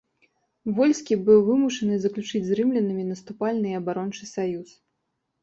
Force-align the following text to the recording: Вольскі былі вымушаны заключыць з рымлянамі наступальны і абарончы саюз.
Вольскі 0.77 1.17
былі 1.27 1.43
вымушаны 1.49 1.99
заключыць 2.07 2.41
з 2.47 2.57
рымлянамі 2.61 3.03
наступальны 3.11 3.67
і 3.75 3.77
абарончы 3.83 4.23
саюз. 4.33 4.69